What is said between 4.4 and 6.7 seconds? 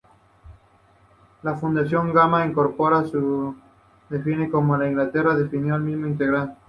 como una integral definida del mismo integrando.